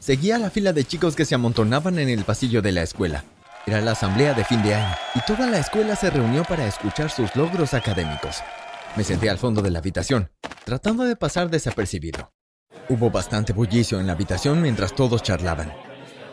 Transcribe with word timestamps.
Seguía 0.00 0.38
la 0.38 0.48
fila 0.48 0.72
de 0.72 0.82
chicos 0.82 1.14
que 1.14 1.26
se 1.26 1.34
amontonaban 1.34 1.98
en 1.98 2.08
el 2.08 2.24
pasillo 2.24 2.62
de 2.62 2.72
la 2.72 2.80
escuela. 2.80 3.22
Era 3.66 3.82
la 3.82 3.92
asamblea 3.92 4.32
de 4.32 4.44
fin 4.44 4.62
de 4.62 4.74
año 4.74 4.96
y 5.14 5.20
toda 5.26 5.46
la 5.46 5.58
escuela 5.58 5.94
se 5.94 6.08
reunió 6.08 6.42
para 6.44 6.66
escuchar 6.66 7.10
sus 7.10 7.36
logros 7.36 7.74
académicos. 7.74 8.38
Me 8.96 9.04
senté 9.04 9.28
al 9.28 9.36
fondo 9.36 9.60
de 9.60 9.70
la 9.70 9.80
habitación, 9.80 10.30
tratando 10.64 11.04
de 11.04 11.16
pasar 11.16 11.50
desapercibido. 11.50 12.32
Hubo 12.88 13.10
bastante 13.10 13.52
bullicio 13.52 14.00
en 14.00 14.06
la 14.06 14.14
habitación 14.14 14.62
mientras 14.62 14.94
todos 14.94 15.22
charlaban. 15.22 15.70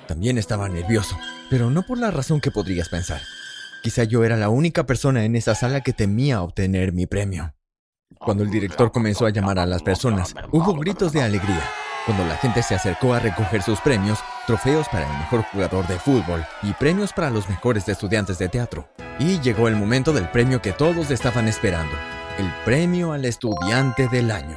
También 0.08 0.38
estaba 0.38 0.70
nervioso, 0.70 1.18
pero 1.50 1.70
no 1.70 1.86
por 1.86 1.98
la 1.98 2.10
razón 2.10 2.40
que 2.40 2.52
podrías 2.52 2.88
pensar. 2.88 3.20
Quizá 3.84 4.06
yo 4.06 4.24
era 4.24 4.38
la 4.38 4.48
única 4.48 4.86
persona 4.86 5.26
en 5.26 5.36
esa 5.36 5.56
sala 5.56 5.82
que 5.82 5.92
temía 5.92 6.42
obtener 6.42 6.94
mi 6.94 7.06
premio. 7.06 7.54
Cuando 8.18 8.44
el 8.44 8.50
director 8.50 8.94
comenzó 8.94 9.26
a 9.26 9.32
llamar 9.32 9.60
a 9.60 9.66
las 9.66 9.84
personas, 9.84 10.34
hubo 10.54 10.74
gritos 10.74 11.12
de 11.12 11.22
alegría. 11.22 11.70
Cuando 12.08 12.24
la 12.24 12.38
gente 12.38 12.64
se 12.64 12.74
acercó 12.74 13.14
a 13.14 13.20
recoger 13.20 13.62
sus 13.62 13.82
premios, 13.82 14.20
trofeos 14.46 14.88
para 14.88 15.06
el 15.06 15.18
mejor 15.18 15.42
jugador 15.52 15.86
de 15.88 16.00
fútbol 16.00 16.46
y 16.64 16.72
premios 16.72 17.12
para 17.12 17.30
los 17.30 17.50
mejores 17.50 17.90
estudiantes 17.90 18.40
de 18.40 18.48
teatro. 18.48 18.88
Y 19.20 19.42
llegó 19.42 19.68
el 19.68 19.76
momento 19.76 20.14
del 20.14 20.30
premio 20.30 20.62
que 20.62 20.72
todos 20.72 21.12
estaban 21.12 21.50
esperando, 21.50 21.92
el 22.40 22.50
premio 22.64 23.12
al 23.12 23.26
estudiante 23.26 24.08
del 24.08 24.32
año. 24.32 24.56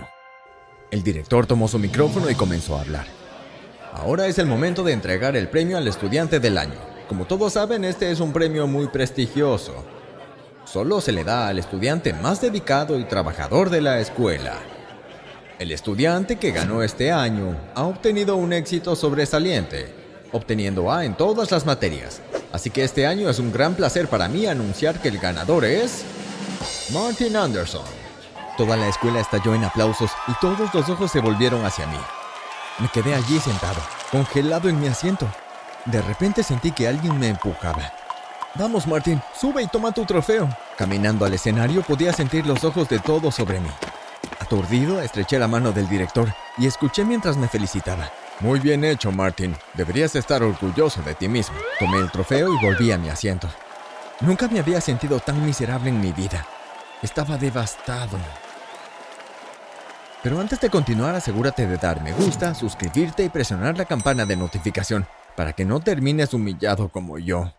El 0.92 1.02
director 1.02 1.44
tomó 1.44 1.66
su 1.66 1.80
micrófono 1.80 2.30
y 2.30 2.36
comenzó 2.36 2.76
a 2.76 2.82
hablar. 2.82 3.06
Ahora 3.94 4.28
es 4.28 4.38
el 4.38 4.46
momento 4.46 4.84
de 4.84 4.92
entregar 4.92 5.34
el 5.34 5.48
premio 5.48 5.76
al 5.76 5.88
estudiante 5.88 6.38
del 6.38 6.56
año. 6.56 6.78
Como 7.08 7.24
todos 7.24 7.54
saben, 7.54 7.84
este 7.84 8.12
es 8.12 8.20
un 8.20 8.32
premio 8.32 8.68
muy 8.68 8.86
prestigioso. 8.86 9.84
Solo 10.64 11.00
se 11.00 11.10
le 11.10 11.24
da 11.24 11.48
al 11.48 11.58
estudiante 11.58 12.12
más 12.12 12.40
dedicado 12.40 12.96
y 12.96 13.02
trabajador 13.06 13.70
de 13.70 13.80
la 13.80 13.98
escuela. 13.98 14.52
El 15.60 15.72
estudiante 15.72 16.36
que 16.36 16.52
ganó 16.52 16.82
este 16.82 17.12
año 17.12 17.54
ha 17.74 17.82
obtenido 17.82 18.34
un 18.34 18.54
éxito 18.54 18.96
sobresaliente, 18.96 19.94
obteniendo 20.32 20.90
A 20.90 21.04
en 21.04 21.14
todas 21.14 21.50
las 21.50 21.66
materias. 21.66 22.22
Así 22.50 22.70
que 22.70 22.82
este 22.82 23.06
año 23.06 23.28
es 23.28 23.38
un 23.38 23.52
gran 23.52 23.74
placer 23.74 24.08
para 24.08 24.26
mí 24.26 24.46
anunciar 24.46 25.02
que 25.02 25.08
el 25.08 25.18
ganador 25.18 25.66
es 25.66 26.02
Martin 26.94 27.36
Anderson. 27.36 27.84
Toda 28.56 28.74
la 28.78 28.88
escuela 28.88 29.20
estalló 29.20 29.54
en 29.54 29.64
aplausos 29.64 30.10
y 30.28 30.32
todos 30.40 30.72
los 30.72 30.88
ojos 30.88 31.12
se 31.12 31.20
volvieron 31.20 31.62
hacia 31.62 31.86
mí. 31.88 32.00
Me 32.78 32.88
quedé 32.88 33.14
allí 33.14 33.38
sentado, 33.38 33.82
congelado 34.10 34.70
en 34.70 34.80
mi 34.80 34.88
asiento. 34.88 35.28
De 35.84 36.00
repente 36.00 36.42
sentí 36.42 36.72
que 36.72 36.88
alguien 36.88 37.18
me 37.18 37.28
empujaba. 37.28 37.92
Vamos, 38.54 38.86
Martin, 38.86 39.20
sube 39.38 39.62
y 39.62 39.66
toma 39.66 39.92
tu 39.92 40.06
trofeo. 40.06 40.48
Caminando 40.78 41.26
al 41.26 41.34
escenario 41.34 41.82
podía 41.82 42.14
sentir 42.14 42.46
los 42.46 42.64
ojos 42.64 42.88
de 42.88 42.98
todos 42.98 43.34
sobre 43.34 43.60
mí. 43.60 43.68
Aturdido, 44.50 45.00
estreché 45.00 45.38
la 45.38 45.46
mano 45.46 45.70
del 45.70 45.88
director 45.88 46.26
y 46.58 46.66
escuché 46.66 47.04
mientras 47.04 47.36
me 47.36 47.46
felicitaba. 47.46 48.10
Muy 48.40 48.58
bien 48.58 48.82
hecho, 48.82 49.12
Martin. 49.12 49.54
Deberías 49.74 50.16
estar 50.16 50.42
orgulloso 50.42 51.00
de 51.02 51.14
ti 51.14 51.28
mismo. 51.28 51.54
Tomé 51.78 51.98
el 51.98 52.10
trofeo 52.10 52.52
y 52.52 52.60
volví 52.60 52.90
a 52.90 52.98
mi 52.98 53.08
asiento. 53.08 53.48
Nunca 54.20 54.48
me 54.48 54.58
había 54.58 54.80
sentido 54.80 55.20
tan 55.20 55.46
miserable 55.46 55.90
en 55.90 56.00
mi 56.00 56.10
vida. 56.10 56.44
Estaba 57.00 57.36
devastado. 57.36 58.18
Pero 60.20 60.40
antes 60.40 60.58
de 60.58 60.68
continuar, 60.68 61.14
asegúrate 61.14 61.68
de 61.68 61.76
dar 61.76 62.02
me 62.02 62.10
gusta, 62.12 62.52
suscribirte 62.52 63.22
y 63.22 63.28
presionar 63.28 63.78
la 63.78 63.84
campana 63.84 64.26
de 64.26 64.34
notificación 64.34 65.06
para 65.36 65.52
que 65.52 65.64
no 65.64 65.78
termines 65.78 66.34
humillado 66.34 66.88
como 66.88 67.20
yo. 67.20 67.52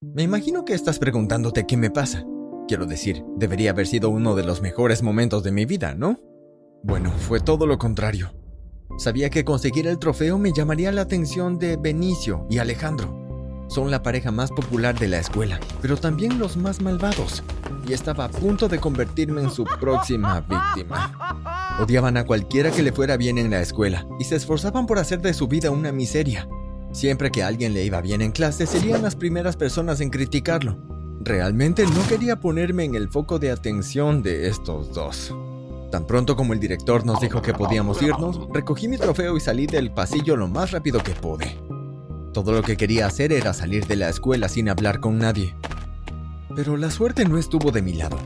Me 0.00 0.24
imagino 0.24 0.64
que 0.64 0.74
estás 0.74 0.98
preguntándote 0.98 1.68
qué 1.68 1.76
me 1.76 1.90
pasa. 1.92 2.24
Quiero 2.68 2.86
decir, 2.86 3.24
debería 3.36 3.70
haber 3.70 3.86
sido 3.86 4.10
uno 4.10 4.34
de 4.34 4.42
los 4.42 4.60
mejores 4.60 5.02
momentos 5.02 5.44
de 5.44 5.52
mi 5.52 5.66
vida, 5.66 5.94
¿no? 5.94 6.18
Bueno, 6.82 7.12
fue 7.12 7.38
todo 7.38 7.66
lo 7.66 7.78
contrario. 7.78 8.32
Sabía 8.98 9.30
que 9.30 9.44
conseguir 9.44 9.86
el 9.86 9.98
trofeo 9.98 10.36
me 10.38 10.52
llamaría 10.52 10.90
la 10.90 11.02
atención 11.02 11.58
de 11.58 11.76
Benicio 11.76 12.46
y 12.50 12.58
Alejandro. 12.58 13.66
Son 13.68 13.90
la 13.90 14.02
pareja 14.02 14.32
más 14.32 14.50
popular 14.50 14.98
de 14.98 15.06
la 15.06 15.18
escuela, 15.18 15.60
pero 15.80 15.96
también 15.96 16.38
los 16.38 16.56
más 16.56 16.80
malvados. 16.80 17.44
Y 17.86 17.92
estaba 17.92 18.24
a 18.24 18.30
punto 18.30 18.68
de 18.68 18.80
convertirme 18.80 19.42
en 19.42 19.50
su 19.50 19.64
próxima 19.64 20.40
víctima. 20.40 21.76
Odiaban 21.80 22.16
a 22.16 22.24
cualquiera 22.24 22.72
que 22.72 22.82
le 22.82 22.92
fuera 22.92 23.16
bien 23.16 23.38
en 23.38 23.50
la 23.50 23.60
escuela 23.60 24.06
y 24.18 24.24
se 24.24 24.36
esforzaban 24.36 24.86
por 24.86 24.98
hacer 24.98 25.20
de 25.20 25.34
su 25.34 25.46
vida 25.46 25.70
una 25.70 25.92
miseria. 25.92 26.48
Siempre 26.92 27.30
que 27.30 27.44
alguien 27.44 27.74
le 27.74 27.84
iba 27.84 28.00
bien 28.00 28.22
en 28.22 28.32
clase, 28.32 28.66
serían 28.66 29.02
las 29.02 29.14
primeras 29.14 29.56
personas 29.56 30.00
en 30.00 30.10
criticarlo. 30.10 30.95
Realmente 31.26 31.84
no 31.86 32.06
quería 32.06 32.36
ponerme 32.36 32.84
en 32.84 32.94
el 32.94 33.08
foco 33.08 33.40
de 33.40 33.50
atención 33.50 34.22
de 34.22 34.46
estos 34.46 34.94
dos. 34.94 35.34
Tan 35.90 36.06
pronto 36.06 36.36
como 36.36 36.52
el 36.52 36.60
director 36.60 37.04
nos 37.04 37.20
dijo 37.20 37.42
que 37.42 37.52
podíamos 37.52 38.00
irnos, 38.00 38.38
recogí 38.54 38.86
mi 38.86 38.96
trofeo 38.96 39.36
y 39.36 39.40
salí 39.40 39.66
del 39.66 39.90
pasillo 39.90 40.36
lo 40.36 40.46
más 40.46 40.70
rápido 40.70 41.02
que 41.02 41.10
pude. 41.16 41.58
Todo 42.32 42.52
lo 42.52 42.62
que 42.62 42.76
quería 42.76 43.06
hacer 43.06 43.32
era 43.32 43.52
salir 43.54 43.88
de 43.88 43.96
la 43.96 44.08
escuela 44.08 44.48
sin 44.48 44.68
hablar 44.68 45.00
con 45.00 45.18
nadie. 45.18 45.56
Pero 46.54 46.76
la 46.76 46.92
suerte 46.92 47.24
no 47.24 47.38
estuvo 47.38 47.72
de 47.72 47.82
mi 47.82 47.94
lado. 47.94 48.18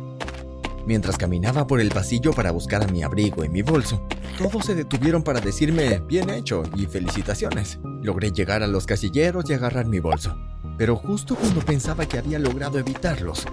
Mientras 0.86 1.16
caminaba 1.16 1.66
por 1.66 1.80
el 1.80 1.88
pasillo 1.88 2.34
para 2.34 2.50
buscar 2.50 2.92
mi 2.92 3.02
abrigo 3.02 3.46
y 3.46 3.48
mi 3.48 3.62
bolso, 3.62 4.06
todos 4.36 4.66
se 4.66 4.74
detuvieron 4.74 5.22
para 5.22 5.40
decirme 5.40 6.00
bien 6.00 6.28
hecho 6.28 6.64
y 6.76 6.84
felicitaciones. 6.84 7.78
Logré 8.02 8.30
llegar 8.30 8.62
a 8.62 8.66
los 8.66 8.84
casilleros 8.84 9.48
y 9.48 9.54
agarrar 9.54 9.86
mi 9.86 10.00
bolso 10.00 10.36
pero 10.80 10.96
justo 10.96 11.36
cuando 11.36 11.60
pensaba 11.60 12.06
que 12.06 12.16
había 12.16 12.38
logrado 12.38 12.78
evitarlos, 12.78 13.44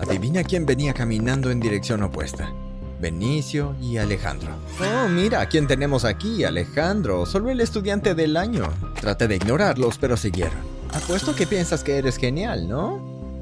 adivina 0.00 0.42
quién 0.42 0.66
venía 0.66 0.92
caminando 0.92 1.52
en 1.52 1.60
dirección 1.60 2.02
opuesta. 2.02 2.52
Benicio 3.00 3.76
y 3.80 3.98
Alejandro. 3.98 4.50
Oh, 4.80 5.08
mira, 5.08 5.46
¿quién 5.46 5.68
tenemos 5.68 6.04
aquí? 6.04 6.42
Alejandro, 6.42 7.26
solo 7.26 7.50
el 7.50 7.60
estudiante 7.60 8.16
del 8.16 8.36
año. 8.36 8.72
Traté 9.00 9.28
de 9.28 9.36
ignorarlos, 9.36 9.98
pero 9.98 10.16
siguieron. 10.16 10.58
Apuesto 10.92 11.32
que 11.36 11.46
piensas 11.46 11.84
que 11.84 11.96
eres 11.96 12.16
genial, 12.16 12.68
¿no? 12.68 12.96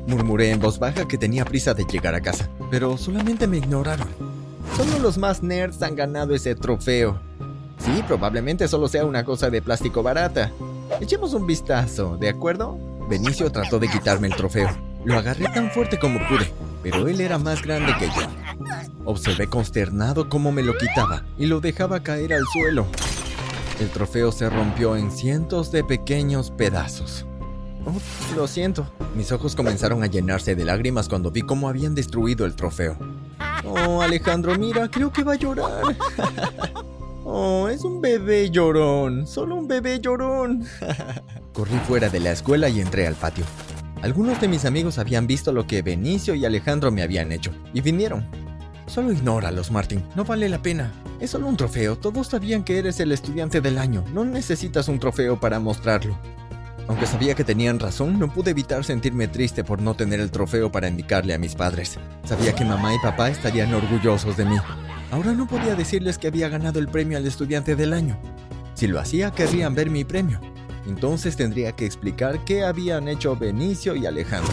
Murmuré 0.06 0.50
en 0.50 0.60
voz 0.60 0.78
baja 0.78 1.08
que 1.08 1.16
tenía 1.16 1.46
prisa 1.46 1.72
de 1.72 1.86
llegar 1.86 2.14
a 2.14 2.20
casa, 2.20 2.50
pero 2.70 2.98
solamente 2.98 3.46
me 3.46 3.56
ignoraron. 3.56 4.08
Solo 4.76 4.98
los 4.98 5.16
más 5.16 5.42
nerds 5.42 5.80
han 5.80 5.96
ganado 5.96 6.34
ese 6.34 6.54
trofeo. 6.54 7.18
Sí, 7.78 8.04
probablemente 8.06 8.68
solo 8.68 8.88
sea 8.88 9.06
una 9.06 9.24
cosa 9.24 9.48
de 9.48 9.62
plástico 9.62 10.02
barata. 10.02 10.52
Echemos 11.00 11.32
un 11.32 11.46
vistazo, 11.46 12.18
¿de 12.18 12.28
acuerdo? 12.28 12.78
Benicio 13.08 13.50
trató 13.50 13.78
de 13.78 13.88
quitarme 13.88 14.26
el 14.26 14.34
trofeo. 14.34 14.68
Lo 15.04 15.16
agarré 15.16 15.44
tan 15.54 15.70
fuerte 15.70 15.98
como 15.98 16.18
pude, 16.28 16.52
pero 16.82 17.06
él 17.06 17.20
era 17.20 17.38
más 17.38 17.62
grande 17.62 17.94
que 17.98 18.06
yo. 18.06 18.26
Observé 19.04 19.46
consternado 19.46 20.28
cómo 20.28 20.50
me 20.50 20.62
lo 20.62 20.76
quitaba 20.76 21.22
y 21.38 21.46
lo 21.46 21.60
dejaba 21.60 22.02
caer 22.02 22.32
al 22.32 22.42
suelo. 22.52 22.86
El 23.80 23.90
trofeo 23.90 24.32
se 24.32 24.50
rompió 24.50 24.96
en 24.96 25.12
cientos 25.12 25.70
de 25.70 25.84
pequeños 25.84 26.50
pedazos. 26.50 27.24
Oh, 27.84 28.00
lo 28.34 28.48
siento. 28.48 28.90
Mis 29.14 29.30
ojos 29.30 29.54
comenzaron 29.54 30.02
a 30.02 30.06
llenarse 30.06 30.56
de 30.56 30.64
lágrimas 30.64 31.08
cuando 31.08 31.30
vi 31.30 31.42
cómo 31.42 31.68
habían 31.68 31.94
destruido 31.94 32.44
el 32.44 32.56
trofeo. 32.56 32.96
Oh, 33.64 34.02
Alejandro, 34.02 34.58
mira, 34.58 34.90
creo 34.90 35.12
que 35.12 35.22
va 35.22 35.34
a 35.34 35.36
llorar. 35.36 35.82
Oh, 37.28 37.68
es 37.68 37.82
un 37.82 38.00
bebé 38.00 38.50
llorón, 38.50 39.26
solo 39.26 39.56
un 39.56 39.66
bebé 39.66 39.98
llorón. 39.98 40.64
Corrí 41.56 41.78
fuera 41.88 42.10
de 42.10 42.20
la 42.20 42.32
escuela 42.32 42.68
y 42.68 42.82
entré 42.82 43.06
al 43.06 43.14
patio. 43.14 43.46
Algunos 44.02 44.38
de 44.42 44.46
mis 44.46 44.66
amigos 44.66 44.98
habían 44.98 45.26
visto 45.26 45.52
lo 45.52 45.66
que 45.66 45.80
Benicio 45.80 46.34
y 46.34 46.44
Alejandro 46.44 46.92
me 46.92 47.00
habían 47.00 47.32
hecho 47.32 47.50
y 47.72 47.80
vinieron. 47.80 48.26
Solo 48.86 49.10
ignóralos, 49.10 49.70
Martín, 49.70 50.04
no 50.14 50.24
vale 50.26 50.50
la 50.50 50.60
pena. 50.60 50.92
Es 51.18 51.30
solo 51.30 51.46
un 51.46 51.56
trofeo, 51.56 51.96
todos 51.96 52.26
sabían 52.26 52.62
que 52.62 52.78
eres 52.78 53.00
el 53.00 53.10
estudiante 53.10 53.62
del 53.62 53.78
año, 53.78 54.04
no 54.12 54.22
necesitas 54.22 54.88
un 54.88 54.98
trofeo 54.98 55.40
para 55.40 55.58
mostrarlo. 55.58 56.18
Aunque 56.88 57.06
sabía 57.06 57.34
que 57.34 57.42
tenían 57.42 57.80
razón, 57.80 58.18
no 58.18 58.30
pude 58.30 58.50
evitar 58.50 58.84
sentirme 58.84 59.26
triste 59.26 59.64
por 59.64 59.80
no 59.80 59.94
tener 59.94 60.20
el 60.20 60.30
trofeo 60.30 60.70
para 60.70 60.88
indicarle 60.88 61.32
a 61.32 61.38
mis 61.38 61.54
padres. 61.54 61.98
Sabía 62.24 62.54
que 62.54 62.66
mamá 62.66 62.94
y 62.94 62.98
papá 62.98 63.30
estarían 63.30 63.72
orgullosos 63.72 64.36
de 64.36 64.44
mí. 64.44 64.56
Ahora 65.10 65.32
no 65.32 65.48
podía 65.48 65.74
decirles 65.74 66.18
que 66.18 66.26
había 66.26 66.50
ganado 66.50 66.78
el 66.78 66.88
premio 66.88 67.16
al 67.16 67.26
estudiante 67.26 67.76
del 67.76 67.94
año. 67.94 68.18
Si 68.74 68.86
lo 68.86 69.00
hacía, 69.00 69.30
querrían 69.30 69.74
ver 69.74 69.88
mi 69.88 70.04
premio. 70.04 70.38
Entonces 70.86 71.36
tendría 71.36 71.72
que 71.72 71.86
explicar 71.86 72.44
qué 72.44 72.64
habían 72.64 73.08
hecho 73.08 73.36
Benicio 73.36 73.96
y 73.96 74.06
Alejandro. 74.06 74.52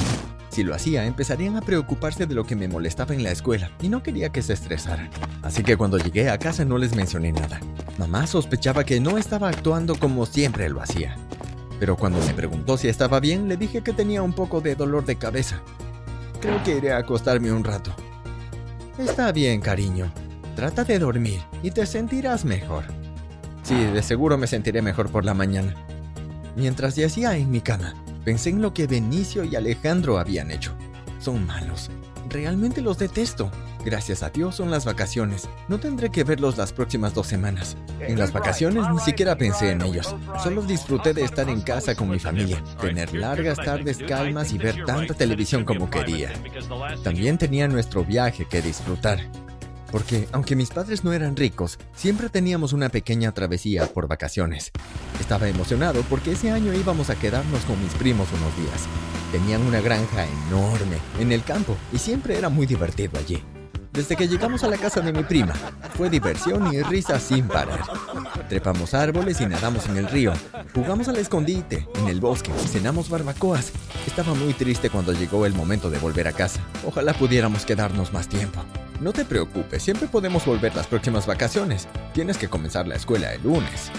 Si 0.50 0.64
lo 0.64 0.76
hacía, 0.76 1.06
empezarían 1.06 1.58
a 1.58 1.62
preocuparse 1.62 2.28
de 2.28 2.36
lo 2.36 2.46
que 2.46 2.56
me 2.56 2.68
molestaba 2.68 3.16
en 3.16 3.24
la 3.24 3.32
escuela 3.32 3.72
y 3.82 3.90
no 3.90 4.04
quería 4.04 4.30
que 4.30 4.44
se 4.44 4.54
estresaran. 4.54 5.10
Así 5.42 5.64
que 5.64 5.78
cuando 5.78 5.98
llegué 5.98 6.30
a 6.30 6.38
casa 6.38 6.64
no 6.64 6.78
les 6.78 6.96
mencioné 6.96 7.32
nada. 7.32 7.60
Mamá 7.98 8.28
sospechaba 8.28 8.84
que 8.84 9.00
no 9.00 9.18
estaba 9.18 9.50
actuando 9.50 9.96
como 9.96 10.28
siempre 10.28 10.70
lo 10.70 10.82
hacía. 10.82 11.16
Pero 11.80 11.98
cuando 11.98 12.20
me 12.20 12.34
preguntó 12.34 12.78
si 12.78 12.88
estaba 12.88 13.20
bien, 13.20 13.48
le 13.48 13.58
dije 13.58 13.82
que 13.82 13.94
tenía 13.94 14.22
un 14.22 14.34
poco 14.34 14.62
de 14.62 14.76
dolor 14.76 15.06
de 15.06 15.16
cabeza. 15.16 15.62
Creo 16.40 16.62
que 16.64 16.78
iré 16.78 16.94
a 16.94 16.98
acostarme 16.98 17.52
un 17.52 17.64
rato. 17.64 17.96
Está 18.98 19.32
bien, 19.32 19.60
cariño. 19.60 20.12
Trata 20.56 20.84
de 20.84 21.00
dormir 21.00 21.42
y 21.64 21.72
te 21.72 21.86
sentirás 21.88 22.46
mejor. 22.46 22.84
Sí, 23.64 23.76
de 23.76 24.04
seguro 24.04 24.38
me 24.38 24.46
sentiré 24.46 24.84
mejor 24.84 25.10
por 25.10 25.26
la 25.26 25.34
mañana. 25.34 25.74
Mientras 26.56 26.96
yacía 26.96 27.36
en 27.36 27.50
mi 27.50 27.62
cama, 27.62 27.96
pensé 28.24 28.50
en 28.50 28.62
lo 28.62 28.74
que 28.74 28.88
Benicio 28.88 29.44
y 29.44 29.56
Alejandro 29.56 30.20
habían 30.20 30.52
hecho. 30.52 30.74
Son 31.20 31.46
malos. 31.46 31.90
Realmente 32.30 32.82
los 32.82 32.98
detesto. 32.98 33.52
Gracias 33.86 34.24
a 34.24 34.30
Dios 34.30 34.56
son 34.56 34.72
las 34.72 34.86
vacaciones. 34.86 35.50
No 35.68 35.80
tendré 35.80 36.10
que 36.10 36.24
verlos 36.24 36.58
las 36.58 36.72
próximas 36.72 37.14
dos 37.14 37.28
semanas. 37.28 37.76
En 38.00 38.18
las 38.18 38.32
vacaciones 38.32 38.86
ni 38.90 39.00
siquiera 39.00 39.38
pensé 39.38 39.72
en 39.72 39.82
ellos. 39.82 40.16
Solo 40.42 40.62
disfruté 40.62 41.14
de 41.14 41.24
estar 41.24 41.50
en 41.50 41.62
casa 41.62 41.96
con 41.96 42.10
mi 42.10 42.20
familia, 42.20 42.64
tener 42.80 43.14
largas 43.14 43.58
tardes 43.58 43.98
calmas 43.98 44.54
y 44.54 44.58
ver 44.58 44.86
tanta 44.86 45.14
televisión 45.14 45.66
como 45.66 45.90
quería. 45.90 46.32
También 47.04 47.38
tenía 47.38 47.68
nuestro 47.68 48.06
viaje 48.06 48.46
que 48.46 48.62
disfrutar. 48.62 49.20
Porque, 49.94 50.28
aunque 50.32 50.56
mis 50.56 50.72
padres 50.72 51.04
no 51.04 51.14
eran 51.14 51.36
ricos, 51.36 51.78
siempre 51.96 52.28
teníamos 52.28 52.74
una 52.74 52.90
pequeña 52.90 53.32
travesía 53.32 53.86
por 53.86 54.08
vacaciones. 54.08 54.72
Estaba 55.20 55.48
emocionado 55.48 56.02
porque 56.10 56.32
ese 56.32 56.50
año 56.50 56.74
íbamos 56.74 57.12
a 57.12 57.16
quedarnos 57.16 57.62
con 57.66 57.80
mis 57.80 57.94
primos 57.94 58.28
unos 58.34 58.58
días. 58.58 58.88
Tenían 59.32 59.62
una 59.62 59.82
granja 59.82 60.26
enorme 60.48 60.98
en 61.20 61.32
el 61.32 61.44
campo 61.44 61.78
y 61.94 62.00
siempre 62.00 62.36
era 62.36 62.50
muy 62.50 62.66
divertido 62.66 63.20
allí. 63.20 63.44
Desde 63.92 64.16
que 64.16 64.28
llegamos 64.28 64.64
a 64.64 64.68
la 64.68 64.80
casa 64.80 65.00
de 65.00 65.14
mi 65.14 65.22
prima, 65.22 65.54
fue 65.96 66.10
diversión 66.10 66.74
y 66.74 66.82
risa 66.82 67.20
sin 67.20 67.48
parar. 67.48 67.82
Trepamos 68.50 68.96
árboles 68.96 69.42
y 69.42 69.46
nadamos 69.46 69.86
en 69.86 69.98
el 69.98 70.08
río. 70.08 70.34
Jugamos 70.74 71.08
al 71.08 71.18
escondite, 71.18 71.88
en 71.98 72.08
el 72.08 72.20
bosque, 72.20 72.52
cenamos 72.66 73.10
barbacoas. 73.10 73.72
Estaba 74.08 74.34
muy 74.34 74.54
triste 74.54 74.90
cuando 74.90 75.14
llegó 75.14 75.46
el 75.46 75.54
momento 75.54 75.92
de 75.92 76.00
volver 76.00 76.28
a 76.28 76.34
casa. 76.34 76.62
Ojalá 76.84 77.14
pudiéramos 77.14 77.64
quedarnos 77.64 78.12
más 78.12 78.28
tiempo. 78.28 78.66
No 79.04 79.12
te 79.12 79.26
preocupes, 79.26 79.84
siempre 79.84 80.08
podemos 80.08 80.46
volver 80.46 80.74
las 80.78 80.88
próximas 80.88 81.28
vacaciones. 81.28 81.90
Tienes 82.14 82.38
que 82.38 82.48
comenzar 82.48 82.88
la 82.88 82.96
escuela 82.96 83.34
el 83.34 83.44
lunes. 83.44 83.92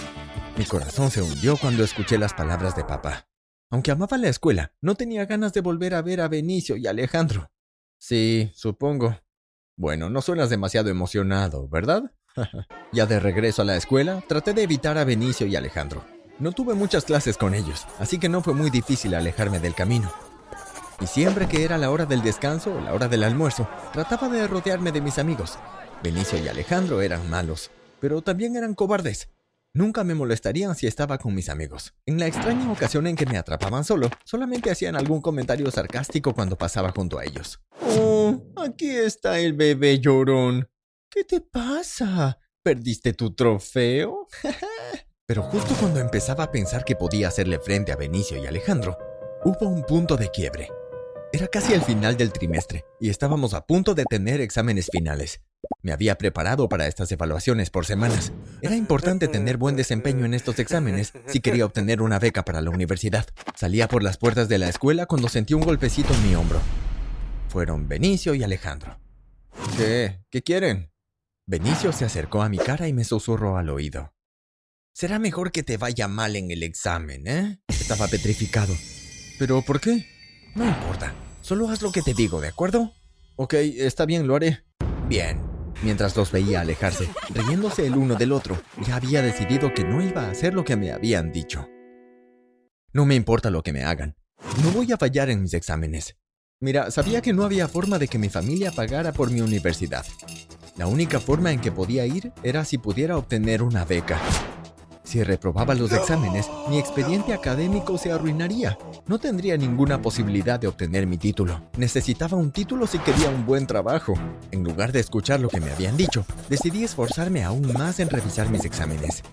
Mi 0.57 0.65
corazón 0.65 1.11
se 1.11 1.21
hundió 1.21 1.57
cuando 1.57 1.83
escuché 1.83 2.17
las 2.17 2.33
palabras 2.33 2.75
de 2.75 2.85
papá. 2.85 3.27
Aunque 3.69 3.91
amaba 3.91 4.17
la 4.17 4.29
escuela, 4.29 4.73
no 4.81 4.95
tenía 4.95 5.27
ganas 5.27 5.53
de 5.53 5.61
volver 5.61 5.93
a 5.93 6.01
ver 6.01 6.21
a 6.21 6.27
Benicio 6.27 6.75
y 6.75 6.87
Alejandro. 6.87 7.51
Sí, 7.99 8.49
supongo. 8.55 9.15
Bueno, 9.77 10.09
no 10.09 10.23
suenas 10.23 10.49
demasiado 10.49 10.89
emocionado, 10.89 11.69
¿verdad? 11.69 12.11
ya 12.91 13.05
de 13.05 13.19
regreso 13.19 13.61
a 13.61 13.65
la 13.65 13.75
escuela, 13.75 14.23
traté 14.27 14.55
de 14.55 14.63
evitar 14.63 14.97
a 14.97 15.03
Benicio 15.03 15.45
y 15.45 15.55
Alejandro. 15.55 16.03
No 16.39 16.51
tuve 16.51 16.73
muchas 16.73 17.05
clases 17.05 17.37
con 17.37 17.53
ellos, 17.53 17.85
así 17.99 18.17
que 18.17 18.27
no 18.27 18.41
fue 18.41 18.55
muy 18.55 18.71
difícil 18.71 19.13
alejarme 19.13 19.59
del 19.59 19.75
camino. 19.75 20.11
Y 21.01 21.07
siempre 21.07 21.47
que 21.47 21.63
era 21.63 21.77
la 21.77 21.91
hora 21.91 22.05
del 22.05 22.21
descanso 22.21 22.73
o 22.73 22.81
la 22.81 22.93
hora 22.93 23.07
del 23.07 23.23
almuerzo, 23.23 23.67
trataba 23.91 24.29
de 24.29 24.47
rodearme 24.47 24.91
de 24.91 25.01
mis 25.01 25.19
amigos. 25.19 25.57
Benicio 26.03 26.37
y 26.43 26.47
Alejandro 26.47 27.01
eran 27.01 27.29
malos, 27.29 27.71
pero 27.99 28.21
también 28.21 28.55
eran 28.55 28.75
cobardes. 28.75 29.29
Nunca 29.73 30.05
me 30.05 30.15
molestarían 30.15 30.73
si 30.73 30.87
estaba 30.87 31.17
con 31.17 31.35
mis 31.35 31.49
amigos. 31.49 31.93
En 32.05 32.17
la 32.17 32.27
extraña 32.27 32.71
ocasión 32.71 33.07
en 33.07 33.17
que 33.17 33.25
me 33.25 33.37
atrapaban 33.37 33.83
solo, 33.83 34.09
solamente 34.23 34.71
hacían 34.71 34.95
algún 34.95 35.19
comentario 35.19 35.69
sarcástico 35.69 36.33
cuando 36.33 36.57
pasaba 36.57 36.93
junto 36.95 37.19
a 37.19 37.25
ellos. 37.25 37.59
Oh, 37.81 38.41
aquí 38.55 38.89
está 38.89 39.37
el 39.37 39.51
bebé 39.51 39.99
llorón. 39.99 40.69
¿Qué 41.09 41.25
te 41.25 41.41
pasa? 41.41 42.39
¿Perdiste 42.63 43.11
tu 43.11 43.35
trofeo? 43.35 44.27
Pero 45.27 45.43
justo 45.43 45.75
cuando 45.77 45.99
empezaba 45.99 46.45
a 46.45 46.51
pensar 46.51 46.85
que 46.85 46.95
podía 46.95 47.27
hacerle 47.27 47.59
frente 47.59 47.91
a 47.91 47.97
Benicio 47.97 48.37
y 48.37 48.45
Alejandro, 48.45 48.97
hubo 49.43 49.67
un 49.67 49.83
punto 49.83 50.15
de 50.15 50.31
quiebre. 50.31 50.69
Era 51.35 51.49
casi 51.49 51.73
el 51.73 51.81
final 51.81 52.15
del 52.15 52.31
trimestre 52.31 52.85
y 52.97 53.09
estábamos 53.09 53.53
a 53.53 53.65
punto 53.65 53.93
de 53.93 54.05
tener 54.05 54.39
exámenes 54.39 54.87
finales. 54.89 55.41
Me 55.81 55.91
había 55.91 56.17
preparado 56.17 56.69
para 56.69 56.87
estas 56.87 57.11
evaluaciones 57.11 57.69
por 57.69 57.85
semanas. 57.85 58.31
Era 58.61 58.77
importante 58.77 59.27
tener 59.27 59.57
buen 59.57 59.75
desempeño 59.75 60.23
en 60.23 60.33
estos 60.33 60.59
exámenes 60.59 61.11
si 61.27 61.41
quería 61.41 61.65
obtener 61.65 62.01
una 62.01 62.19
beca 62.19 62.45
para 62.45 62.61
la 62.61 62.69
universidad. 62.69 63.25
Salía 63.53 63.89
por 63.89 64.01
las 64.01 64.15
puertas 64.15 64.47
de 64.47 64.59
la 64.59 64.69
escuela 64.69 65.07
cuando 65.07 65.27
sentí 65.27 65.53
un 65.53 65.65
golpecito 65.65 66.13
en 66.13 66.25
mi 66.25 66.35
hombro. 66.35 66.61
Fueron 67.49 67.89
Benicio 67.89 68.33
y 68.33 68.41
Alejandro. 68.41 68.97
¿Qué? 69.75 70.21
¿Qué 70.29 70.41
quieren? 70.41 70.93
Benicio 71.45 71.91
se 71.91 72.05
acercó 72.05 72.43
a 72.43 72.49
mi 72.49 72.59
cara 72.59 72.87
y 72.87 72.93
me 72.93 73.03
susurró 73.03 73.57
al 73.57 73.69
oído. 73.69 74.13
Será 74.93 75.19
mejor 75.19 75.51
que 75.51 75.63
te 75.63 75.75
vaya 75.75 76.07
mal 76.07 76.37
en 76.37 76.49
el 76.49 76.63
examen, 76.63 77.27
¿eh? 77.27 77.59
Estaba 77.67 78.07
petrificado. 78.07 78.73
¿Pero 79.37 79.61
por 79.63 79.81
qué? 79.81 80.07
No 80.55 80.65
importa. 80.65 81.13
Solo 81.45 81.69
haz 81.69 81.83
lo 81.83 81.91
que 81.91 82.01
te 82.01 82.15
digo, 82.15 82.41
¿de 82.41 82.47
acuerdo? 82.47 82.91
Ok, 83.35 83.53
está 83.53 84.07
bien, 84.07 84.25
lo 84.25 84.35
haré. 84.35 84.63
Bien, 85.07 85.39
mientras 85.83 86.17
los 86.17 86.31
veía 86.31 86.61
alejarse, 86.61 87.07
riéndose 87.35 87.85
el 87.85 87.95
uno 87.97 88.15
del 88.15 88.31
otro, 88.31 88.59
ya 88.83 88.95
había 88.95 89.21
decidido 89.21 89.71
que 89.71 89.83
no 89.83 90.01
iba 90.01 90.23
a 90.23 90.31
hacer 90.31 90.55
lo 90.55 90.65
que 90.65 90.75
me 90.75 90.91
habían 90.91 91.31
dicho. 91.31 91.69
No 92.93 93.05
me 93.05 93.13
importa 93.13 93.51
lo 93.51 93.61
que 93.61 93.73
me 93.73 93.83
hagan. 93.83 94.15
No 94.63 94.71
voy 94.71 94.91
a 94.91 94.97
fallar 94.97 95.29
en 95.29 95.43
mis 95.43 95.53
exámenes. 95.53 96.17
Mira, 96.59 96.89
sabía 96.89 97.21
que 97.21 97.31
no 97.31 97.43
había 97.43 97.67
forma 97.67 97.99
de 97.99 98.07
que 98.07 98.17
mi 98.17 98.29
familia 98.29 98.71
pagara 98.71 99.13
por 99.13 99.29
mi 99.29 99.41
universidad. 99.41 100.03
La 100.77 100.87
única 100.87 101.19
forma 101.19 101.51
en 101.51 101.61
que 101.61 101.71
podía 101.71 102.07
ir 102.07 102.31
era 102.41 102.65
si 102.65 102.79
pudiera 102.79 103.19
obtener 103.19 103.61
una 103.61 103.85
beca. 103.85 104.19
Si 105.05 105.23
reprobaba 105.23 105.75
los 105.75 105.91
exámenes, 105.91 106.49
mi 106.67 106.79
expediente 106.79 107.33
académico 107.33 107.97
se 107.97 108.11
arruinaría. 108.11 108.77
No 109.05 109.19
tendría 109.19 109.55
ninguna 109.55 110.01
posibilidad 110.01 110.59
de 110.59 110.67
obtener 110.67 111.05
mi 111.05 111.17
título. 111.17 111.61
Necesitaba 111.77 112.35
un 112.35 112.51
título 112.51 112.87
si 112.87 112.97
quería 112.97 113.29
un 113.29 113.45
buen 113.45 113.67
trabajo. 113.67 114.15
En 114.51 114.63
lugar 114.63 114.91
de 114.91 114.99
escuchar 114.99 115.39
lo 115.39 115.49
que 115.49 115.61
me 115.61 115.71
habían 115.71 115.95
dicho, 115.95 116.25
decidí 116.49 116.83
esforzarme 116.83 117.43
aún 117.43 117.71
más 117.73 117.99
en 117.99 118.09
revisar 118.09 118.49
mis 118.49 118.65
exámenes. 118.65 119.23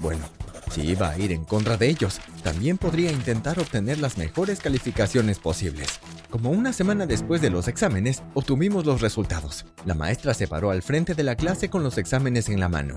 Bueno, 0.00 0.24
si 0.72 0.82
iba 0.82 1.10
a 1.10 1.18
ir 1.18 1.30
en 1.30 1.44
contra 1.44 1.76
de 1.76 1.88
ellos, 1.88 2.20
también 2.42 2.76
podría 2.76 3.12
intentar 3.12 3.60
obtener 3.60 4.00
las 4.00 4.18
mejores 4.18 4.58
calificaciones 4.58 5.38
posibles. 5.38 5.86
Como 6.28 6.50
una 6.50 6.72
semana 6.72 7.06
después 7.06 7.40
de 7.40 7.50
los 7.50 7.68
exámenes, 7.68 8.24
obtuvimos 8.34 8.84
los 8.84 9.00
resultados. 9.00 9.64
La 9.86 9.94
maestra 9.94 10.34
se 10.34 10.48
paró 10.48 10.70
al 10.70 10.82
frente 10.82 11.14
de 11.14 11.22
la 11.22 11.36
clase 11.36 11.70
con 11.70 11.84
los 11.84 11.98
exámenes 11.98 12.48
en 12.48 12.58
la 12.58 12.68
mano. 12.68 12.96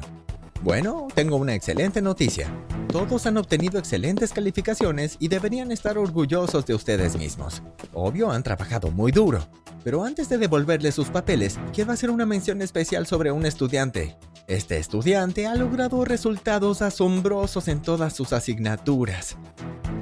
Bueno, 0.63 1.07
tengo 1.13 1.36
una 1.36 1.54
excelente 1.54 2.01
noticia. 2.01 2.51
Todos 2.88 3.25
han 3.27 3.38
obtenido 3.38 3.77
excelentes 3.77 4.33
calificaciones 4.33 5.15
y 5.19 5.27
deberían 5.27 5.71
estar 5.71 5.98
orgullosos 5.98 6.65
de 6.65 6.74
ustedes 6.74 7.18
mismos. 7.18 7.62
Obvio, 7.94 8.31
han 8.31 8.44
trabajado 8.44 8.89
muy 8.89 9.12
duro. 9.12 9.48
Pero 9.83 10.04
antes 10.04 10.27
de 10.30 10.38
devolverles 10.38 10.95
sus 10.95 11.09
papeles, 11.09 11.59
quiero 11.74 11.92
hacer 11.92 12.09
una 12.09 12.25
mención 12.25 12.62
especial 12.62 13.06
sobre 13.06 13.31
un 13.31 13.45
estudiante. 13.45 14.18
Este 14.48 14.77
estudiante 14.77 15.45
ha 15.45 15.56
logrado 15.56 16.04
resultados 16.06 16.81
asombrosos 16.81 17.68
en 17.68 17.81
todas 17.81 18.13
sus 18.13 18.33
asignaturas. 18.33 19.38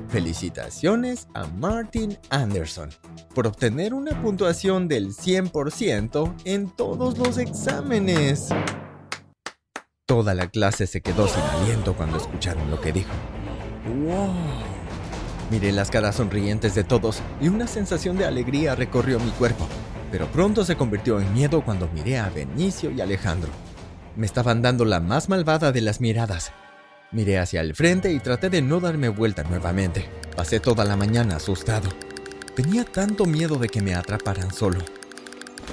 Felicitaciones 0.07 1.27
a 1.33 1.45
Martin 1.47 2.17
Anderson 2.29 2.89
por 3.33 3.47
obtener 3.47 3.93
una 3.93 4.19
puntuación 4.21 4.87
del 4.87 5.13
100% 5.13 6.33
en 6.45 6.69
todos 6.69 7.17
los 7.17 7.37
exámenes. 7.37 8.49
Toda 10.07 10.35
la 10.35 10.49
clase 10.49 10.85
se 10.85 11.01
quedó 11.01 11.27
sin 11.27 11.41
aliento 11.41 11.95
cuando 11.95 12.17
escucharon 12.17 12.69
lo 12.69 12.79
que 12.79 12.93
dijo. 12.93 13.09
Miré 15.49 15.71
las 15.71 15.89
caras 15.89 16.17
sonrientes 16.17 16.75
de 16.75 16.83
todos 16.83 17.23
y 17.41 17.47
una 17.47 17.65
sensación 17.65 18.15
de 18.15 18.25
alegría 18.25 18.75
recorrió 18.75 19.19
mi 19.19 19.31
cuerpo, 19.31 19.67
pero 20.11 20.27
pronto 20.27 20.63
se 20.63 20.77
convirtió 20.77 21.19
en 21.19 21.33
miedo 21.33 21.65
cuando 21.65 21.89
miré 21.91 22.19
a 22.19 22.29
Benicio 22.29 22.91
y 22.91 23.01
Alejandro. 23.01 23.49
Me 24.15 24.27
estaban 24.27 24.61
dando 24.61 24.85
la 24.85 24.99
más 24.99 25.27
malvada 25.27 25.71
de 25.71 25.81
las 25.81 25.99
miradas. 25.99 26.51
Miré 27.11 27.39
hacia 27.39 27.61
el 27.61 27.73
frente 27.73 28.13
y 28.13 28.19
traté 28.19 28.51
de 28.51 28.61
no 28.61 28.79
darme 28.79 29.09
vuelta 29.09 29.41
nuevamente. 29.41 30.07
Pasé 30.35 30.59
toda 30.59 30.85
la 30.85 30.95
mañana 30.95 31.37
asustado. 31.37 31.89
Tenía 32.55 32.85
tanto 32.85 33.25
miedo 33.25 33.55
de 33.55 33.69
que 33.69 33.81
me 33.81 33.95
atraparan 33.95 34.53
solo. 34.53 34.85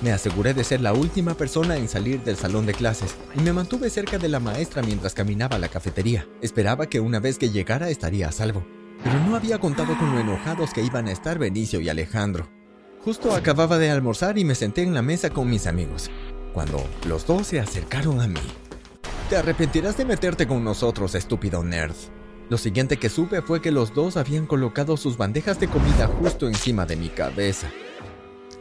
Me 0.02 0.12
aseguré 0.12 0.52
de 0.52 0.64
ser 0.64 0.80
la 0.80 0.92
última 0.92 1.34
persona 1.34 1.76
en 1.76 1.88
salir 1.88 2.24
del 2.24 2.36
salón 2.36 2.66
de 2.66 2.74
clases 2.74 3.14
y 3.36 3.40
me 3.40 3.52
mantuve 3.52 3.88
cerca 3.88 4.18
de 4.18 4.28
la 4.28 4.40
maestra 4.40 4.82
mientras 4.82 5.14
caminaba 5.14 5.56
a 5.56 5.58
la 5.60 5.68
cafetería. 5.68 6.26
Esperaba 6.40 6.88
que 6.88 6.98
una 6.98 7.20
vez 7.20 7.38
que 7.38 7.50
llegara 7.50 7.88
estaría 7.88 8.28
a 8.28 8.32
salvo, 8.32 8.66
pero 9.04 9.20
no 9.20 9.36
había 9.36 9.60
contado 9.60 9.96
con 9.96 10.12
lo 10.12 10.18
enojados 10.18 10.72
que 10.72 10.82
iban 10.82 11.06
a 11.06 11.12
estar 11.12 11.38
Benicio 11.38 11.80
y 11.80 11.88
Alejandro. 11.88 12.48
Justo 13.04 13.32
acababa 13.32 13.78
de 13.78 13.90
almorzar 13.90 14.38
y 14.38 14.44
me 14.44 14.56
senté 14.56 14.82
en 14.82 14.92
la 14.92 15.02
mesa 15.02 15.30
con 15.30 15.48
mis 15.48 15.68
amigos, 15.68 16.10
cuando 16.52 16.84
los 17.06 17.24
dos 17.24 17.46
se 17.46 17.60
acercaron 17.60 18.20
a 18.20 18.26
mí. 18.26 18.40
Te 19.30 19.36
arrepentirás 19.36 19.96
de 19.96 20.04
meterte 20.04 20.48
con 20.48 20.64
nosotros, 20.64 21.14
estúpido 21.14 21.62
nerd. 21.62 21.94
Lo 22.48 22.58
siguiente 22.58 22.96
que 22.96 23.08
supe 23.08 23.40
fue 23.40 23.62
que 23.62 23.70
los 23.70 23.94
dos 23.94 24.16
habían 24.16 24.46
colocado 24.46 24.96
sus 24.96 25.16
bandejas 25.16 25.60
de 25.60 25.68
comida 25.68 26.08
justo 26.08 26.48
encima 26.48 26.86
de 26.86 26.96
mi 26.96 27.08
cabeza. 27.08 27.68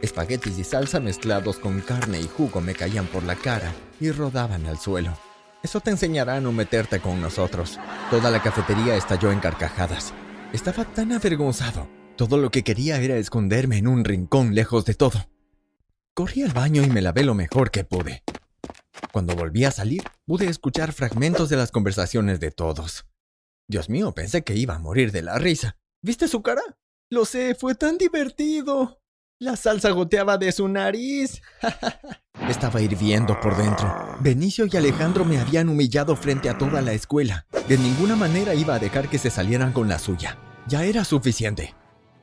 Espaguetis 0.02 0.58
y 0.58 0.64
salsa 0.64 1.00
mezclados 1.00 1.58
con 1.58 1.80
carne 1.80 2.20
y 2.20 2.28
jugo 2.28 2.60
me 2.60 2.74
caían 2.74 3.06
por 3.06 3.22
la 3.22 3.36
cara 3.36 3.72
y 4.00 4.10
rodaban 4.10 4.66
al 4.66 4.78
suelo. 4.78 5.16
Eso 5.62 5.80
te 5.80 5.90
enseñará 5.90 6.36
a 6.36 6.40
no 6.40 6.50
meterte 6.50 7.00
con 7.00 7.20
nosotros. 7.20 7.78
Toda 8.10 8.30
la 8.30 8.42
cafetería 8.42 8.96
estalló 8.96 9.30
en 9.30 9.38
carcajadas. 9.38 10.12
Estaba 10.52 10.84
tan 10.84 11.12
avergonzado. 11.12 11.88
Todo 12.16 12.36
lo 12.36 12.50
que 12.50 12.64
quería 12.64 13.00
era 13.00 13.16
esconderme 13.16 13.78
en 13.78 13.86
un 13.86 14.04
rincón 14.04 14.56
lejos 14.56 14.84
de 14.84 14.94
todo. 14.94 15.28
Corrí 16.14 16.42
al 16.42 16.52
baño 16.52 16.82
y 16.82 16.90
me 16.90 17.00
lavé 17.00 17.22
lo 17.22 17.34
mejor 17.34 17.70
que 17.70 17.84
pude. 17.84 18.24
Cuando 19.12 19.36
volví 19.36 19.64
a 19.64 19.70
salir, 19.70 20.02
pude 20.26 20.46
escuchar 20.46 20.92
fragmentos 20.92 21.48
de 21.48 21.56
las 21.56 21.70
conversaciones 21.70 22.40
de 22.40 22.50
todos. 22.50 23.06
Dios 23.68 23.88
mío, 23.88 24.12
pensé 24.12 24.42
que 24.42 24.56
iba 24.56 24.74
a 24.74 24.78
morir 24.78 25.12
de 25.12 25.22
la 25.22 25.38
risa. 25.38 25.76
¿Viste 26.02 26.26
su 26.26 26.42
cara? 26.42 26.62
Lo 27.08 27.24
sé, 27.24 27.54
fue 27.54 27.74
tan 27.74 27.98
divertido. 27.98 29.01
La 29.42 29.56
salsa 29.56 29.90
goteaba 29.90 30.38
de 30.38 30.52
su 30.52 30.68
nariz. 30.68 31.42
Estaba 32.48 32.80
hirviendo 32.80 33.40
por 33.40 33.56
dentro. 33.56 33.92
Benicio 34.20 34.66
y 34.70 34.76
Alejandro 34.76 35.24
me 35.24 35.40
habían 35.40 35.68
humillado 35.68 36.14
frente 36.14 36.48
a 36.48 36.56
toda 36.56 36.80
la 36.80 36.92
escuela. 36.92 37.44
De 37.66 37.76
ninguna 37.76 38.14
manera 38.14 38.54
iba 38.54 38.76
a 38.76 38.78
dejar 38.78 39.08
que 39.08 39.18
se 39.18 39.30
salieran 39.30 39.72
con 39.72 39.88
la 39.88 39.98
suya. 39.98 40.38
Ya 40.68 40.84
era 40.84 41.04
suficiente. 41.04 41.74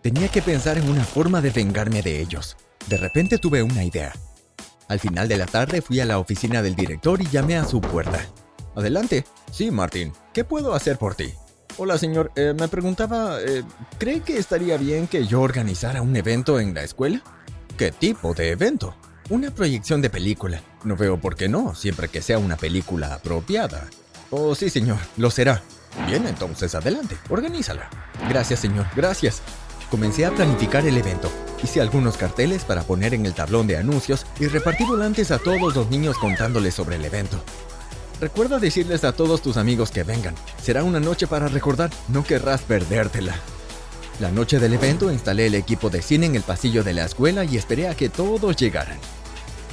Tenía 0.01 0.29
que 0.29 0.41
pensar 0.41 0.77
en 0.77 0.89
una 0.89 1.03
forma 1.03 1.41
de 1.41 1.49
vengarme 1.49 2.01
de 2.01 2.21
ellos. 2.21 2.55
De 2.87 2.95
repente 2.95 3.37
tuve 3.37 3.63
una 3.63 3.83
idea. 3.83 4.13
Al 4.87 5.01
final 5.01 5.27
de 5.27 5.35
la 5.35 5.45
tarde 5.45 5.81
fui 5.81 5.99
a 5.99 6.05
la 6.05 6.19
oficina 6.19 6.61
del 6.61 6.75
director 6.75 7.21
y 7.21 7.27
llamé 7.27 7.57
a 7.57 7.65
su 7.65 7.81
puerta. 7.81 8.25
Adelante. 8.77 9.25
Sí, 9.51 9.71
Martín. 9.71 10.13
¿Qué 10.33 10.45
puedo 10.45 10.73
hacer 10.73 10.97
por 10.97 11.15
ti? 11.15 11.33
Hola, 11.81 11.97
señor. 11.97 12.29
Eh, 12.35 12.53
me 12.59 12.67
preguntaba, 12.67 13.39
eh, 13.39 13.63
¿cree 13.97 14.19
que 14.19 14.37
estaría 14.37 14.75
bien 14.75 15.07
que 15.07 15.25
yo 15.25 15.39
organizara 15.39 16.01
un 16.01 16.13
evento 16.13 16.59
en 16.59 16.73
la 16.73 16.83
escuela? 16.83 17.21
¿Qué 17.77 17.93
tipo 17.93 18.33
de 18.33 18.49
evento? 18.49 18.97
Una 19.29 19.49
proyección 19.49 20.01
de 20.01 20.09
película. 20.09 20.61
No 20.83 20.97
veo 20.97 21.21
por 21.21 21.37
qué 21.37 21.47
no, 21.47 21.73
siempre 21.75 22.09
que 22.09 22.21
sea 22.21 22.37
una 22.37 22.57
película 22.57 23.13
apropiada. 23.13 23.87
Oh, 24.29 24.55
sí, 24.55 24.69
señor, 24.69 24.97
lo 25.15 25.31
será. 25.31 25.63
Bien, 26.05 26.27
entonces 26.27 26.75
adelante, 26.75 27.15
organízala. 27.29 27.89
Gracias, 28.27 28.59
señor, 28.59 28.85
gracias. 28.93 29.41
Comencé 29.89 30.25
a 30.25 30.31
planificar 30.31 30.85
el 30.85 30.97
evento. 30.97 31.31
Hice 31.63 31.79
algunos 31.79 32.17
carteles 32.17 32.65
para 32.65 32.83
poner 32.83 33.13
en 33.13 33.25
el 33.25 33.33
tablón 33.33 33.67
de 33.67 33.77
anuncios 33.77 34.25
y 34.37 34.47
repartí 34.47 34.83
volantes 34.83 35.31
a 35.31 35.39
todos 35.39 35.73
los 35.73 35.89
niños 35.89 36.17
contándoles 36.17 36.73
sobre 36.73 36.97
el 36.97 37.05
evento. 37.05 37.41
Recuerda 38.21 38.59
decirles 38.59 39.05
a 39.05 39.13
todos 39.13 39.41
tus 39.41 39.55
amigos 39.55 39.91
que 39.91 40.03
vengan. 40.03 40.35
Será 40.61 40.83
una 40.83 40.99
noche 40.99 41.25
para 41.25 41.47
recordar, 41.47 41.89
no 42.09 42.23
querrás 42.23 42.61
perdértela. 42.61 43.35
La 44.19 44.29
noche 44.29 44.59
del 44.59 44.73
evento 44.73 45.09
instalé 45.09 45.47
el 45.47 45.55
equipo 45.55 45.89
de 45.89 46.01
cine 46.01 46.25
en 46.25 46.35
el 46.35 46.43
pasillo 46.43 46.83
de 46.83 46.93
la 46.93 47.05
escuela 47.05 47.45
y 47.45 47.55
esperé 47.55 47.87
a 47.87 47.95
que 47.95 48.09
todos 48.09 48.57
llegaran. 48.57 48.97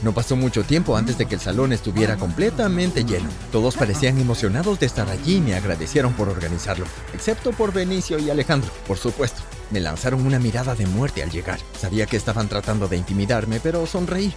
No 0.04 0.12
pasó 0.12 0.36
mucho 0.36 0.62
tiempo 0.62 0.96
antes 0.96 1.18
de 1.18 1.26
que 1.26 1.34
el 1.34 1.40
salón 1.40 1.72
estuviera 1.72 2.16
completamente 2.16 3.04
lleno. 3.04 3.28
Todos 3.50 3.76
parecían 3.76 4.18
emocionados 4.20 4.78
de 4.78 4.86
estar 4.86 5.08
allí 5.08 5.36
y 5.36 5.40
me 5.40 5.56
agradecieron 5.56 6.12
por 6.12 6.28
organizarlo, 6.28 6.86
excepto 7.14 7.50
por 7.50 7.72
Benicio 7.72 8.18
y 8.20 8.30
Alejandro, 8.30 8.70
por 8.86 8.98
supuesto. 8.98 9.42
Me 9.72 9.80
lanzaron 9.80 10.24
una 10.24 10.38
mirada 10.38 10.76
de 10.76 10.86
muerte 10.86 11.24
al 11.24 11.30
llegar. 11.30 11.58
Sabía 11.80 12.06
que 12.06 12.16
estaban 12.16 12.48
tratando 12.48 12.86
de 12.86 12.98
intimidarme, 12.98 13.58
pero 13.58 13.86
sonreí. 13.86 14.32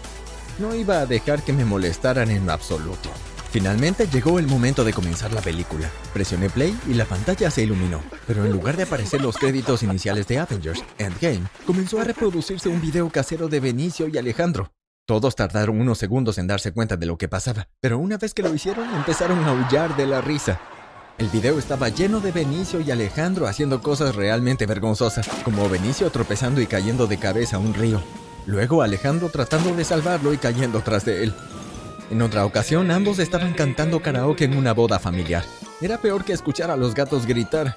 No 0.57 0.73
iba 0.73 1.01
a 1.01 1.05
dejar 1.05 1.43
que 1.43 1.53
me 1.53 1.65
molestaran 1.65 2.31
en 2.31 2.49
absoluto. 2.49 3.09
Finalmente 3.51 4.07
llegó 4.07 4.37
el 4.37 4.45
momento 4.45 4.83
de 4.83 4.93
comenzar 4.93 5.33
la 5.33 5.41
película. 5.41 5.89
Presioné 6.13 6.49
play 6.51 6.77
y 6.87 6.93
la 6.93 7.05
pantalla 7.05 7.49
se 7.49 7.63
iluminó, 7.63 8.01
pero 8.27 8.45
en 8.45 8.51
lugar 8.51 8.77
de 8.77 8.83
aparecer 8.83 9.21
los 9.21 9.37
créditos 9.37 9.81
iniciales 9.81 10.27
de 10.27 10.37
Avengers 10.37 10.83
Endgame, 10.99 11.47
comenzó 11.65 11.99
a 11.99 12.03
reproducirse 12.03 12.69
un 12.69 12.79
video 12.79 13.09
casero 13.09 13.47
de 13.47 13.59
Benicio 13.59 14.07
y 14.07 14.17
Alejandro. 14.19 14.71
Todos 15.07 15.35
tardaron 15.35 15.81
unos 15.81 15.97
segundos 15.97 16.37
en 16.37 16.45
darse 16.45 16.71
cuenta 16.71 16.95
de 16.95 17.07
lo 17.07 17.17
que 17.17 17.27
pasaba, 17.27 17.67
pero 17.81 17.97
una 17.97 18.19
vez 18.19 18.35
que 18.35 18.43
lo 18.43 18.53
hicieron 18.53 18.87
empezaron 18.93 19.39
a 19.39 19.49
aullar 19.49 19.97
de 19.97 20.05
la 20.05 20.21
risa. 20.21 20.59
El 21.17 21.29
video 21.29 21.57
estaba 21.57 21.89
lleno 21.89 22.19
de 22.19 22.31
Benicio 22.31 22.79
y 22.81 22.91
Alejandro 22.91 23.47
haciendo 23.47 23.81
cosas 23.81 24.15
realmente 24.15 24.67
vergonzosas, 24.67 25.27
como 25.43 25.67
Benicio 25.67 26.11
tropezando 26.11 26.61
y 26.61 26.67
cayendo 26.67 27.07
de 27.07 27.17
cabeza 27.17 27.55
a 27.55 27.59
un 27.59 27.73
río. 27.73 27.99
Luego 28.45 28.83
Alejandro 28.83 29.29
tratando 29.29 29.75
de 29.75 29.83
salvarlo 29.83 30.33
y 30.33 30.37
cayendo 30.37 30.81
tras 30.81 31.03
de 31.05 31.23
él. 31.23 31.33
En 32.09 32.21
otra 32.23 32.45
ocasión, 32.45 32.89
ambos 32.89 33.19
estaban 33.19 33.53
cantando 33.53 34.01
karaoke 34.01 34.45
en 34.45 34.57
una 34.57 34.73
boda 34.73 34.97
familiar. 34.97 35.43
Era 35.79 35.99
peor 35.99 36.25
que 36.25 36.33
escuchar 36.33 36.71
a 36.71 36.77
los 36.77 36.95
gatos 36.95 37.27
gritar. 37.27 37.75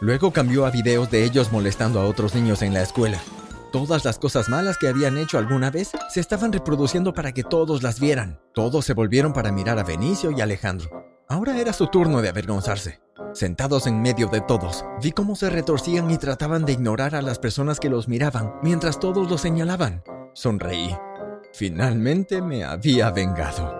Luego 0.00 0.32
cambió 0.32 0.64
a 0.66 0.70
videos 0.70 1.10
de 1.10 1.24
ellos 1.24 1.50
molestando 1.50 2.00
a 2.00 2.06
otros 2.06 2.34
niños 2.34 2.62
en 2.62 2.72
la 2.72 2.82
escuela. 2.82 3.20
Todas 3.72 4.04
las 4.04 4.18
cosas 4.18 4.48
malas 4.48 4.78
que 4.78 4.88
habían 4.88 5.18
hecho 5.18 5.36
alguna 5.36 5.70
vez 5.70 5.90
se 6.08 6.20
estaban 6.20 6.52
reproduciendo 6.52 7.12
para 7.12 7.32
que 7.32 7.42
todos 7.42 7.82
las 7.82 8.00
vieran. 8.00 8.40
Todos 8.54 8.84
se 8.84 8.94
volvieron 8.94 9.32
para 9.32 9.52
mirar 9.52 9.78
a 9.78 9.84
Benicio 9.84 10.30
y 10.30 10.40
Alejandro. 10.40 10.88
Ahora 11.28 11.58
era 11.60 11.72
su 11.72 11.88
turno 11.88 12.22
de 12.22 12.28
avergonzarse. 12.28 13.00
Sentados 13.32 13.86
en 13.86 14.00
medio 14.00 14.26
de 14.26 14.40
todos, 14.40 14.84
vi 15.02 15.12
cómo 15.12 15.36
se 15.36 15.50
retorcían 15.50 16.10
y 16.10 16.18
trataban 16.18 16.64
de 16.64 16.72
ignorar 16.72 17.14
a 17.14 17.22
las 17.22 17.38
personas 17.38 17.78
que 17.78 17.90
los 17.90 18.08
miraban 18.08 18.54
mientras 18.62 18.98
todos 18.98 19.30
los 19.30 19.40
señalaban. 19.40 20.02
Sonreí. 20.34 20.96
Finalmente 21.52 22.40
me 22.40 22.64
había 22.64 23.10
vengado. 23.10 23.79